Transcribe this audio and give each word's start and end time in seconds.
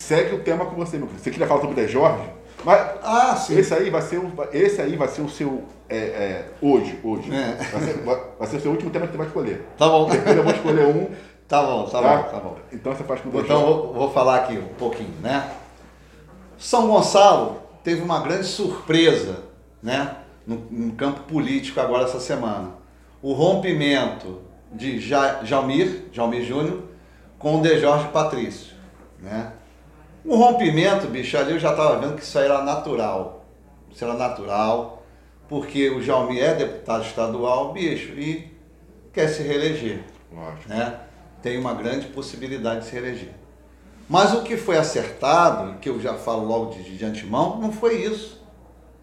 segue 0.00 0.34
o 0.34 0.42
tema 0.42 0.64
com 0.64 0.76
você, 0.76 0.96
meu 0.96 1.06
filho. 1.08 1.18
Você 1.20 1.30
queria 1.30 1.46
falar 1.46 1.60
sobre 1.60 1.80
o 1.80 1.84
De 1.86 1.90
Jorge? 1.92 2.24
Mas 2.64 2.80
Ah, 3.02 3.36
sim. 3.36 3.56
esse 3.58 3.72
aí 3.74 3.90
vai 3.90 4.02
ser 4.02 4.18
o, 4.18 4.32
esse 4.52 4.80
aí 4.80 4.96
vai 4.96 5.08
ser 5.08 5.22
o 5.22 5.28
seu 5.28 5.64
é, 5.88 5.96
é, 5.96 6.44
hoje, 6.62 6.98
hoje. 7.04 7.32
É. 7.34 7.54
Vai, 7.54 7.82
ser, 7.82 7.98
vai- 8.02 8.22
vai 8.38 8.48
ser 8.48 8.56
o 8.56 8.60
seu 8.60 8.70
último 8.70 8.90
tema 8.90 9.06
que 9.06 9.12
você 9.12 9.18
vai 9.18 9.26
escolher. 9.26 9.66
Tá 9.76 9.88
bom. 9.88 10.08
Depois 10.08 10.36
eu 10.36 10.42
vou 10.42 10.52
escolher 10.52 10.86
um, 10.86 11.08
Tá 11.48 11.62
bom, 11.62 11.84
tá, 11.86 12.02
tá? 12.02 12.16
bom, 12.16 12.22
tá 12.30 12.40
bom. 12.40 12.56
Então 12.72 12.94
você 12.94 13.02
faz 13.04 13.20
com 13.22 13.30
o 13.30 13.32
De 13.32 13.38
Então 13.38 13.64
vou, 13.64 13.92
vou 13.94 14.10
falar 14.12 14.36
aqui 14.36 14.58
um 14.58 14.74
pouquinho, 14.74 15.14
né? 15.22 15.50
São 16.58 16.88
Gonçalo 16.88 17.62
teve 17.82 18.02
uma 18.02 18.20
grande 18.20 18.44
surpresa, 18.46 19.44
né? 19.82 20.16
No, 20.46 20.56
no 20.70 20.92
campo 20.92 21.20
político 21.20 21.80
agora 21.80 22.04
essa 22.04 22.20
semana. 22.20 22.72
O 23.22 23.32
rompimento 23.32 24.42
de 24.72 25.00
ja, 25.00 25.40
Jalmir, 25.42 26.04
Jalmir 26.12 26.44
Júnior, 26.44 26.82
com 27.38 27.58
o 27.58 27.62
De 27.62 27.78
Jorge 27.78 28.08
Patrício, 28.08 28.74
né? 29.20 29.52
O 30.24 30.36
rompimento, 30.36 31.06
bicho, 31.06 31.36
ali 31.36 31.52
eu 31.52 31.58
já 31.58 31.70
estava 31.70 31.98
vendo 31.98 32.16
que 32.16 32.22
isso 32.22 32.38
aí 32.38 32.44
era 32.44 32.62
natural. 32.62 33.44
Isso 33.90 34.04
era 34.04 34.14
natural, 34.14 35.02
porque 35.48 35.90
o 35.90 36.02
Jalmir 36.02 36.42
é 36.42 36.54
deputado 36.54 37.04
estadual, 37.04 37.72
bicho, 37.72 38.12
e 38.12 38.52
quer 39.12 39.28
se 39.28 39.42
reeleger 39.42 40.04
Lógico. 40.32 40.68
né, 40.68 41.00
tem 41.42 41.58
uma 41.58 41.74
grande 41.74 42.06
possibilidade 42.06 42.80
de 42.80 42.86
se 42.86 42.92
reeleger. 42.92 43.30
Mas 44.08 44.32
o 44.32 44.42
que 44.42 44.56
foi 44.56 44.78
acertado, 44.78 45.78
que 45.80 45.88
eu 45.88 46.00
já 46.00 46.14
falo 46.14 46.46
logo 46.46 46.72
de, 46.72 46.96
de 46.96 47.04
antemão, 47.04 47.58
não 47.58 47.72
foi 47.72 48.02
isso. 48.02 48.42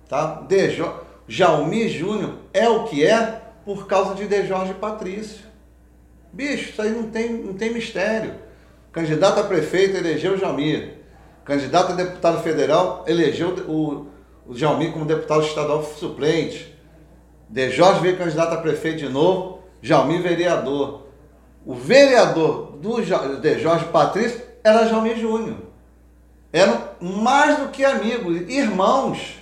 Tá? 0.10 0.42
Dejo, 0.48 0.92
Jalmir 1.28 1.90
Júnior 1.90 2.36
é 2.54 2.68
o 2.68 2.86
que 2.86 3.06
é 3.06 3.42
por 3.64 3.88
causa 3.88 4.16
de 4.16 4.28
De 4.28 4.48
Jorge 4.48 4.74
Patrício. 4.74 5.46
Bicho, 6.34 6.72
isso 6.72 6.82
aí 6.82 6.92
não 6.92 7.10
tem, 7.10 7.32
não 7.32 7.54
tem 7.54 7.74
mistério. 7.74 8.36
Candidato 8.92 9.40
a 9.40 9.44
prefeito 9.44 9.96
elegeu 9.98 10.34
o 10.34 10.38
Jalmir. 10.38 10.96
Candidato 11.46 11.92
a 11.92 11.96
deputado 11.96 12.42
federal 12.42 13.06
elegeu 13.08 13.50
o, 13.68 14.08
o 14.48 14.58
Jalmir 14.58 14.92
como 14.92 15.06
deputado 15.06 15.44
estadual 15.44 15.84
suplente. 15.84 16.76
De 17.48 17.70
Jorge 17.70 18.02
veio 18.02 18.18
candidato 18.18 18.56
a 18.56 18.58
prefeito 18.58 18.98
de 18.98 19.10
novo, 19.10 19.60
Jalmir 19.80 20.24
vereador. 20.24 21.04
O 21.64 21.76
vereador 21.76 22.78
do 22.82 23.00
de 23.40 23.60
Jorge 23.60 23.86
Patrício 23.86 24.42
era 24.64 24.88
Jalmir 24.88 25.18
Júnior. 25.18 25.58
Eram 26.52 26.82
mais 27.00 27.60
do 27.60 27.68
que 27.70 27.86
amigos, 27.86 28.42
irmãos. 28.50 29.36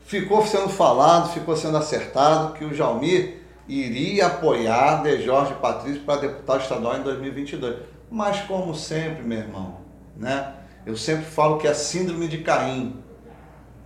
Ficou 0.00 0.44
sendo 0.44 0.68
falado, 0.68 1.32
ficou 1.32 1.56
sendo 1.56 1.78
acertado 1.78 2.52
que 2.52 2.64
o 2.64 2.74
Jalmir 2.74 3.38
iria 3.68 4.26
apoiar 4.26 5.02
De 5.02 5.22
Jorge 5.22 5.54
Patrício 5.54 6.02
para 6.02 6.20
deputado 6.20 6.60
estadual 6.60 6.98
em 6.98 7.02
2022. 7.02 7.76
Mas 8.10 8.40
como 8.42 8.74
sempre, 8.74 9.22
meu 9.22 9.38
irmão, 9.38 9.78
né? 10.16 10.59
Eu 10.86 10.96
sempre 10.96 11.24
falo 11.24 11.58
que 11.58 11.66
é 11.66 11.70
a 11.70 11.74
síndrome 11.74 12.28
de 12.28 12.38
Caim. 12.38 12.96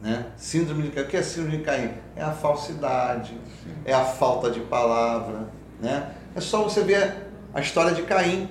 Né? 0.00 0.26
Síndrome 0.36 0.82
de 0.84 0.90
Caim. 0.90 1.04
O 1.04 1.08
que 1.08 1.16
é 1.16 1.22
síndrome 1.22 1.58
de 1.58 1.64
Caim? 1.64 1.90
É 2.14 2.22
a 2.22 2.32
falsidade, 2.32 3.36
é 3.84 3.92
a 3.92 4.04
falta 4.04 4.50
de 4.50 4.60
palavra. 4.60 5.48
Né? 5.80 6.10
É 6.34 6.40
só 6.40 6.62
você 6.62 6.82
ver 6.82 7.28
a 7.52 7.60
história 7.60 7.92
de 7.92 8.02
Caim 8.02 8.48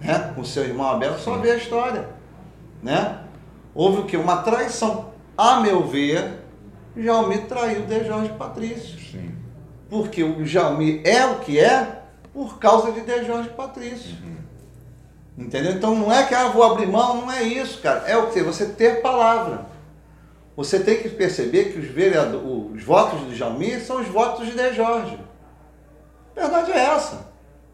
né? 0.00 0.32
com 0.34 0.44
seu 0.44 0.64
irmão 0.64 0.88
Abel, 0.88 1.18
só 1.18 1.36
ver 1.38 1.52
a 1.52 1.56
história. 1.56 2.08
Né? 2.82 3.20
Houve 3.74 4.02
o 4.02 4.04
que? 4.04 4.16
Uma 4.16 4.38
traição. 4.38 5.12
A 5.36 5.60
meu 5.60 5.86
ver, 5.86 6.44
Jalmir 6.96 7.46
traiu 7.46 7.82
De 7.86 8.04
Jorge 8.04 8.32
Patrício. 8.34 8.98
Sim. 9.00 9.34
Porque 9.90 10.22
o 10.22 10.46
Jalmir 10.46 11.02
é 11.04 11.26
o 11.26 11.40
que 11.40 11.58
é 11.58 12.02
por 12.32 12.58
causa 12.58 12.92
de 12.92 13.00
De 13.00 13.24
Jorge 13.24 13.48
Patrício. 13.50 14.16
Entendeu? 15.36 15.72
Então 15.72 15.94
não 15.94 16.12
é 16.12 16.24
que 16.24 16.34
ah, 16.34 16.48
vou 16.48 16.62
abrir 16.62 16.86
mão, 16.86 17.22
não 17.22 17.32
é 17.32 17.42
isso, 17.42 17.80
cara. 17.80 18.04
É 18.06 18.16
o 18.16 18.30
que? 18.30 18.42
Você 18.42 18.66
ter 18.66 19.02
palavra. 19.02 19.66
Você 20.56 20.78
tem 20.78 21.02
que 21.02 21.08
perceber 21.08 21.72
que 21.72 21.80
os, 21.80 21.86
vereador, 21.86 22.40
os 22.72 22.82
votos 22.84 23.20
do 23.22 23.34
Jalmir 23.34 23.84
são 23.84 24.00
os 24.00 24.06
votos 24.06 24.46
de 24.46 24.52
De 24.52 24.72
Jorge. 24.72 25.18
A 26.36 26.40
verdade 26.40 26.72
é 26.72 26.78
essa. 26.78 27.26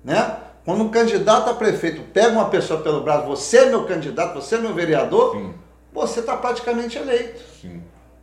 Né? 0.03 0.37
Quando 0.65 0.85
um 0.85 0.89
candidato 0.89 1.51
a 1.51 1.55
prefeito 1.55 2.03
pega 2.13 2.33
uma 2.33 2.49
pessoa 2.49 2.81
pelo 2.81 3.03
braço, 3.03 3.27
você 3.27 3.59
é 3.59 3.67
meu 3.67 3.85
candidato, 3.85 4.35
você 4.35 4.55
é 4.55 4.59
meu 4.59 4.75
vereador, 4.75 5.35
Sim. 5.35 5.55
você 5.93 6.21
está 6.21 6.37
praticamente 6.37 6.99
eleito 6.99 7.41
Sim. 7.61 7.83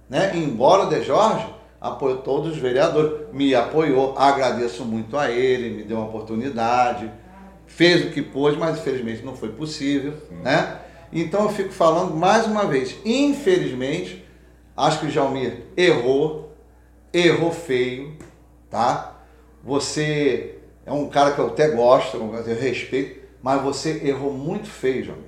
né? 0.09 0.31
Embora 0.35 0.83
o 0.83 0.89
De 0.89 1.03
Jorge 1.03 1.45
apoiou 1.79 2.17
todos 2.17 2.53
os 2.53 2.57
vereadores, 2.57 3.27
me 3.31 3.53
apoiou, 3.53 4.17
agradeço 4.17 4.83
muito 4.83 5.17
a 5.17 5.29
ele, 5.29 5.77
me 5.77 5.83
deu 5.83 5.97
uma 5.97 6.07
oportunidade, 6.07 7.11
fez 7.67 8.05
o 8.05 8.09
que 8.09 8.21
pôde, 8.21 8.57
mas 8.57 8.79
infelizmente 8.79 9.23
não 9.23 9.35
foi 9.35 9.49
possível, 9.49 10.13
né? 10.43 10.79
Então 11.11 11.43
eu 11.43 11.49
fico 11.49 11.71
falando 11.71 12.15
mais 12.15 12.45
uma 12.47 12.65
vez, 12.65 12.95
infelizmente, 13.05 14.25
acho 14.75 14.99
que 14.99 15.05
o 15.05 15.11
Jalmir 15.11 15.63
errou, 15.75 16.55
errou 17.13 17.51
feio, 17.51 18.17
tá? 18.69 19.21
Você 19.63 20.55
é 20.85 20.91
um 20.91 21.09
cara 21.09 21.31
que 21.31 21.39
eu 21.39 21.47
até 21.47 21.69
gosto, 21.69 22.17
eu 22.17 22.55
respeito, 22.59 23.27
mas 23.41 23.61
você 23.61 24.01
errou 24.03 24.33
muito 24.33 24.67
feio, 24.67 25.05
Jalmir, 25.05 25.25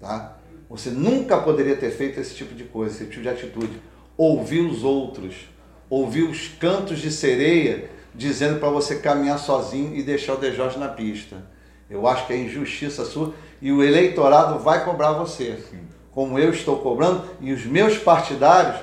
tá? 0.00 0.38
Você 0.70 0.90
nunca 0.90 1.36
poderia 1.38 1.76
ter 1.76 1.90
feito 1.90 2.20
esse 2.20 2.34
tipo 2.34 2.54
de 2.54 2.62
coisa, 2.64 2.94
esse 2.94 3.06
tipo 3.06 3.22
de 3.22 3.28
atitude. 3.28 3.82
Ouvir 4.16 4.60
os 4.60 4.84
outros, 4.84 5.48
ouvir 5.88 6.22
os 6.22 6.46
cantos 6.46 7.00
de 7.00 7.10
sereia 7.10 7.90
dizendo 8.14 8.60
para 8.60 8.70
você 8.70 8.96
caminhar 8.96 9.38
sozinho 9.38 9.96
e 9.96 10.02
deixar 10.02 10.34
o 10.34 10.36
De 10.36 10.52
Jorge 10.52 10.78
na 10.78 10.88
pista. 10.88 11.44
Eu 11.90 12.06
acho 12.06 12.26
que 12.26 12.32
é 12.32 12.36
injustiça 12.36 13.04
sua 13.04 13.34
e 13.60 13.72
o 13.72 13.82
eleitorado 13.82 14.58
vai 14.60 14.84
cobrar 14.84 15.12
você, 15.12 15.58
como 16.12 16.38
eu 16.38 16.50
estou 16.50 16.78
cobrando 16.78 17.24
e 17.40 17.52
os 17.52 17.64
meus 17.66 17.98
partidários 17.98 18.76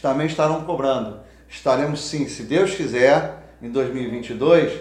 também 0.00 0.26
estarão 0.26 0.62
cobrando. 0.62 1.20
Estaremos 1.48 2.00
sim, 2.08 2.26
se 2.28 2.44
Deus 2.44 2.74
quiser, 2.74 3.34
em 3.60 3.70
2022, 3.70 4.72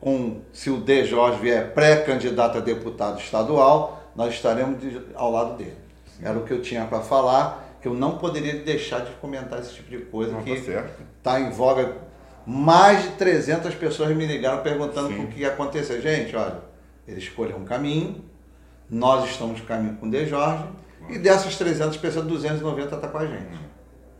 com, 0.00 0.42
se 0.52 0.70
o 0.70 0.76
De 0.76 1.04
Jorge 1.04 1.38
vier 1.40 1.72
pré-candidato 1.72 2.58
a 2.58 2.60
deputado 2.60 3.18
estadual, 3.18 4.02
nós 4.14 4.34
estaremos 4.34 4.80
de- 4.80 5.00
ao 5.14 5.30
lado 5.32 5.56
dele. 5.56 5.76
Era 6.22 6.38
o 6.38 6.44
que 6.44 6.52
eu 6.52 6.62
tinha 6.62 6.84
para 6.84 7.00
falar, 7.00 7.76
que 7.82 7.88
eu 7.88 7.94
não 7.94 8.16
poderia 8.18 8.54
deixar 8.62 9.00
de 9.00 9.10
comentar 9.12 9.58
esse 9.58 9.74
tipo 9.74 9.90
de 9.90 9.98
coisa 10.04 10.32
Não, 10.32 10.42
que 10.42 10.54
tá 10.56 10.62
certo. 10.64 11.02
está 11.18 11.40
em 11.40 11.50
voga. 11.50 11.96
Mais 12.46 13.02
de 13.02 13.08
300 13.10 13.74
pessoas 13.74 14.14
me 14.14 14.24
ligaram 14.26 14.62
perguntando 14.62 15.08
Sim. 15.08 15.24
o 15.24 15.26
que 15.28 15.40
ia 15.40 15.48
acontecer. 15.48 16.00
Gente, 16.00 16.36
olha, 16.36 16.58
ele 17.06 17.18
escolheu 17.18 17.56
um 17.56 17.64
caminho, 17.64 18.24
nós 18.88 19.30
estamos 19.30 19.60
no 19.60 19.66
caminho 19.66 19.96
com 19.96 20.06
o 20.06 20.10
De 20.10 20.26
Jorge, 20.26 20.64
e 21.08 21.18
dessas 21.18 21.56
300 21.56 21.96
pessoas, 21.98 22.26
290 22.26 22.94
está 22.94 23.08
com 23.08 23.18
a 23.18 23.26
gente. 23.26 23.60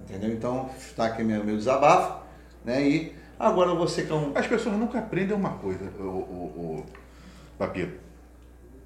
Entendeu? 0.01 0.31
Então, 0.31 0.71
está 0.79 1.07
aqui 1.07 1.23
meu, 1.23 1.43
meu 1.43 1.57
desabafo, 1.57 2.23
né? 2.65 2.87
E 2.87 3.15
agora 3.39 3.75
você 3.75 4.03
que 4.03 4.13
é 4.13 4.15
um... 4.15 4.33
As 4.35 4.47
pessoas 4.47 4.77
nunca 4.77 4.99
aprendem 4.99 5.35
uma 5.35 5.53
coisa, 5.55 5.85
o, 5.99 6.03
o, 6.03 6.77
o 6.79 6.87
Papito. 7.59 8.05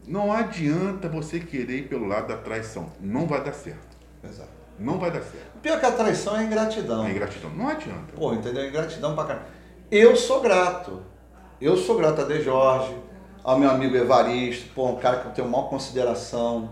Não 0.07 0.33
adianta 0.33 1.09
você 1.09 1.41
querer 1.41 1.81
ir 1.81 1.89
pelo 1.89 2.07
lado 2.07 2.29
da 2.29 2.37
traição. 2.37 2.91
Não 3.01 3.27
vai 3.27 3.43
dar 3.45 3.53
certo. 3.53 3.97
Exato. 4.25 4.49
Não 4.79 4.99
vai 4.99 5.11
dar 5.11 5.21
certo. 5.21 5.59
Pior 5.61 5.79
que 5.79 5.87
a 5.87 5.93
traição 5.93 6.37
é 6.37 6.41
a 6.41 6.43
ingratidão. 6.45 7.05
É 7.05 7.11
ingratidão. 7.11 7.51
Não 7.51 7.69
adianta. 7.69 8.13
Pô, 8.15 8.33
entendeu? 8.33 8.67
Ingratidão 8.67 9.15
pra 9.15 9.25
caramba. 9.25 9.47
Eu 9.91 10.17
sou 10.17 10.41
grato. 10.41 11.03
Eu 11.61 11.77
sou 11.77 11.99
grato 11.99 12.23
a 12.23 12.25
De 12.25 12.41
Jorge, 12.43 12.95
ao 13.45 13.59
meu 13.59 13.71
amigo 13.71 13.97
Evaristo, 13.97 14.71
pô, 14.75 14.87
um 14.89 14.97
cara 14.97 15.19
que 15.19 15.27
eu 15.29 15.33
tenho 15.33 15.49
maior 15.49 15.69
consideração, 15.69 16.71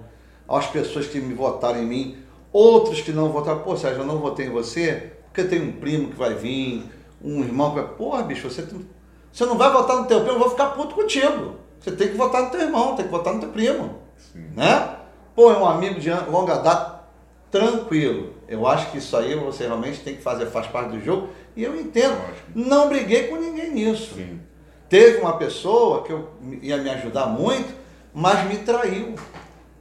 às 0.49 0.67
pessoas 0.67 1.07
que 1.07 1.19
me 1.21 1.35
votaram 1.35 1.81
em 1.83 1.87
mim, 1.87 2.19
outros 2.53 3.01
que 3.01 3.13
não 3.13 3.31
votaram. 3.31 3.61
Pô, 3.61 3.77
Sérgio, 3.77 4.03
eu 4.03 4.07
não 4.07 4.19
votei 4.19 4.47
em 4.47 4.51
você 4.51 5.13
porque 5.33 5.45
tem 5.45 5.61
um 5.61 5.73
primo 5.73 6.09
que 6.09 6.17
vai 6.17 6.35
vir, 6.35 6.85
um 7.23 7.41
irmão 7.43 7.71
que 7.71 7.81
vai. 7.81 7.89
Porra, 7.89 8.23
bicho, 8.23 8.49
você, 8.49 8.63
tem- 8.63 8.87
você 9.33 9.45
não 9.45 9.59
vai 9.59 9.71
votar 9.71 9.97
no 9.97 10.07
teu 10.07 10.21
primo, 10.21 10.37
eu 10.37 10.39
vou 10.41 10.51
ficar 10.51 10.67
puto 10.71 10.95
contigo. 10.95 11.57
Você 11.79 11.93
tem 11.93 12.09
que 12.09 12.15
votar 12.17 12.45
no 12.45 12.51
teu 12.51 12.61
irmão, 12.61 12.97
tem 12.97 13.05
que 13.05 13.11
votar 13.11 13.35
no 13.35 13.41
teu 13.41 13.51
primo. 13.51 13.99
Sim. 14.17 14.47
Né? 14.57 14.97
Pô, 15.35 15.51
é 15.53 15.59
um 15.59 15.67
amigo 15.67 16.01
de 16.01 16.11
longa 16.11 16.57
data, 16.57 17.03
tranquilo. 17.51 18.35
Eu 18.49 18.67
acho 18.67 18.91
que 18.91 18.99
isso 18.99 19.17
aí 19.17 19.35
você 19.35 19.65
realmente 19.67 20.01
tem 20.01 20.15
que 20.17 20.23
fazer, 20.23 20.47
faz 20.47 20.67
parte 20.69 20.91
do 20.91 21.01
jogo. 21.05 21.29
E 21.55 21.63
eu 21.65 21.79
entendo. 21.79 22.13
Lógico. 22.19 22.51
Não 22.55 22.89
briguei 22.89 23.25
com 23.29 23.37
ninguém 23.37 23.73
nisso. 23.73 24.15
Sim. 24.15 24.41
Teve 24.89 25.19
uma 25.19 25.37
pessoa 25.37 26.03
que 26.03 26.13
eu, 26.13 26.29
ia 26.63 26.77
me 26.77 26.91
ajudar 26.91 27.27
muito, 27.27 27.75
mas 28.15 28.49
me 28.49 28.59
traiu. 28.59 29.15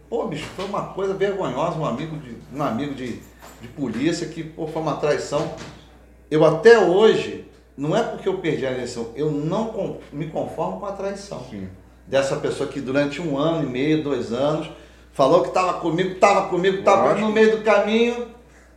Pô, 0.09 0.27
bicho, 0.27 0.47
foi 0.55 0.65
uma 0.65 0.87
coisa 0.93 1.13
vergonhosa, 1.13 1.77
um 1.77 1.85
amigo 1.85 2.17
de, 2.17 2.35
um 2.53 2.63
amigo 2.63 2.93
de, 2.95 3.19
de 3.61 3.67
polícia 3.75 4.27
que 4.27 4.43
pô, 4.43 4.67
foi 4.67 4.81
uma 4.81 4.97
traição. 4.97 5.53
Eu 6.29 6.43
até 6.43 6.79
hoje, 6.79 7.49
não 7.77 7.95
é 7.95 8.01
porque 8.01 8.27
eu 8.27 8.39
perdi 8.39 8.65
a 8.65 8.71
eleição, 8.71 9.11
eu 9.15 9.29
não 9.29 9.99
me 10.11 10.27
conformo 10.27 10.79
com 10.79 10.85
a 10.87 10.91
traição 10.91 11.45
Sim. 11.49 11.67
dessa 12.07 12.37
pessoa 12.37 12.67
que 12.67 12.81
durante 12.81 13.21
um 13.21 13.37
ano 13.37 13.63
e 13.63 13.71
meio, 13.71 14.03
dois 14.03 14.33
anos, 14.33 14.69
falou 15.13 15.41
que 15.41 15.49
estava 15.49 15.73
comigo, 15.73 16.13
estava 16.13 16.49
comigo, 16.49 16.79
estava 16.79 17.13
no 17.15 17.31
meio 17.31 17.57
do 17.57 17.63
caminho, 17.63 18.27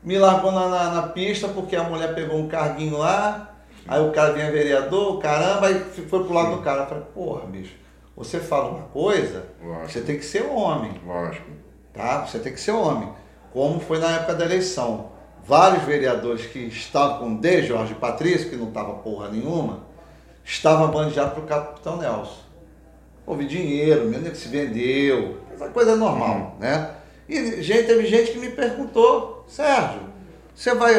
me 0.02 0.18
largou 0.18 0.52
na, 0.52 0.68
na, 0.68 0.90
na 0.92 1.02
pista 1.02 1.48
porque 1.48 1.74
a 1.74 1.84
mulher 1.84 2.14
pegou 2.14 2.38
um 2.38 2.48
carguinho 2.48 2.98
lá, 2.98 3.57
aí 3.88 4.00
o 4.00 4.12
cara 4.12 4.32
vinha 4.32 4.50
vereador, 4.50 5.18
caramba, 5.18 5.66
aí 5.66 5.80
foi 5.80 6.24
pro 6.24 6.32
lado 6.32 6.56
do 6.56 6.62
cara. 6.62 6.82
Eu 6.82 6.86
falei, 6.86 7.04
porra, 7.14 7.46
bicho, 7.46 7.74
você 8.16 8.38
fala 8.38 8.68
uma 8.70 8.82
coisa, 8.88 9.46
Lógico. 9.62 9.88
você 9.90 10.00
tem 10.02 10.16
que 10.18 10.24
ser 10.24 10.44
homem, 10.44 11.00
Lógico. 11.06 11.46
Tá? 11.92 12.24
Você 12.26 12.38
tem 12.38 12.52
que 12.52 12.60
ser 12.60 12.72
homem. 12.72 13.12
Como 13.52 13.80
foi 13.80 13.98
na 13.98 14.10
época 14.16 14.34
da 14.34 14.44
eleição. 14.44 15.10
Vários 15.44 15.82
vereadores 15.84 16.46
que 16.46 16.58
estavam 16.58 17.18
com 17.20 17.36
D. 17.36 17.62
Jorge 17.62 17.94
Patrício, 17.94 18.50
que 18.50 18.56
não 18.56 18.68
estava 18.68 18.92
porra 18.96 19.28
nenhuma, 19.30 19.80
estavam 20.44 20.88
bandeados 20.90 21.32
para 21.32 21.42
o 21.42 21.46
Capitão 21.46 21.96
Nelson. 21.96 22.42
Houve 23.26 23.46
dinheiro, 23.46 24.04
mesmo 24.06 24.30
que 24.30 24.36
se 24.36 24.48
vendeu, 24.48 25.38
essa 25.54 25.68
coisa 25.68 25.96
normal, 25.96 26.34
Uhum. 26.54 26.60
né? 26.60 26.90
E 27.28 27.62
gente, 27.62 27.86
teve 27.86 28.06
gente 28.06 28.32
que 28.32 28.38
me 28.38 28.50
perguntou, 28.50 29.44
Sérgio, 29.48 30.00
você 30.54 30.74
vai. 30.74 30.94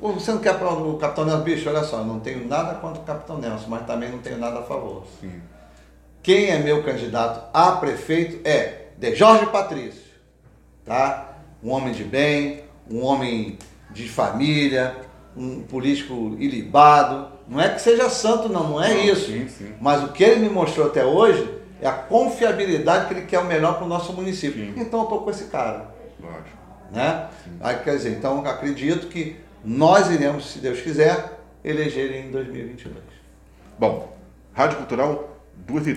Você 0.00 0.32
não 0.32 0.38
quer 0.40 0.54
o 0.54 0.96
Capitão 0.98 1.24
Nelson? 1.24 1.42
Bicho, 1.42 1.68
olha 1.68 1.82
só, 1.84 2.02
não 2.04 2.20
tenho 2.20 2.46
nada 2.46 2.74
contra 2.74 3.00
o 3.00 3.04
Capitão 3.04 3.38
Nelson, 3.38 3.66
mas 3.68 3.86
também 3.86 4.10
não 4.10 4.18
tenho 4.18 4.38
nada 4.38 4.60
a 4.60 4.62
favor. 4.62 5.04
Sim. 5.20 5.40
Quem 6.22 6.50
é 6.50 6.58
meu 6.58 6.82
candidato 6.82 7.48
a 7.52 7.72
prefeito 7.72 8.40
é 8.46 8.86
de 8.98 9.14
Jorge 9.14 9.46
Patrício, 9.46 10.02
tá? 10.84 11.32
Um 11.62 11.70
homem 11.70 11.92
de 11.92 12.04
bem, 12.04 12.64
um 12.90 13.02
homem 13.04 13.58
de 13.90 14.08
família, 14.08 14.96
um 15.36 15.62
político 15.62 16.34
ilibado. 16.38 17.28
Não 17.48 17.60
é 17.60 17.68
que 17.68 17.80
seja 17.80 18.08
santo, 18.08 18.48
não, 18.48 18.70
não 18.70 18.82
é 18.82 18.92
Não, 18.94 19.00
isso. 19.04 19.26
sim, 19.26 19.48
sim. 19.48 19.72
Mas 19.80 20.02
o 20.02 20.08
que 20.08 20.24
ele 20.24 20.40
me 20.40 20.48
mostrou 20.48 20.86
até 20.86 21.04
hoje 21.04 21.46
é 21.80 21.86
a 21.86 21.92
confiabilidade 21.92 23.06
que 23.06 23.14
ele 23.14 23.26
quer 23.26 23.38
o 23.40 23.44
melhor 23.44 23.74
para 23.76 23.84
o 23.84 23.88
nosso 23.88 24.12
município. 24.12 24.64
Sim. 24.64 24.80
Então 24.80 25.00
eu 25.00 25.06
tô 25.06 25.18
com 25.18 25.30
esse 25.30 25.44
cara 25.44 25.94
Lógico. 26.20 26.56
né? 26.90 27.28
Aí, 27.60 27.76
quer 27.80 27.96
dizer, 27.96 28.10
então 28.16 28.44
acredito 28.46 29.08
que 29.08 29.36
nós 29.64 30.10
iremos, 30.10 30.52
se 30.52 30.58
Deus 30.58 30.80
quiser, 30.80 31.40
eleger 31.64 32.12
em 32.12 32.30
2022. 32.30 33.02
Bom, 33.78 34.16
Rádio 34.52 34.78
Cultural, 34.78 35.40
2 35.66 35.86
e 35.88 35.94